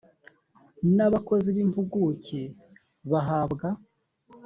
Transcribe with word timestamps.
n 0.95 0.97
abakozi 1.07 1.47
b 1.55 1.57
impunguke 1.65 2.41
bahabwa 3.11 3.67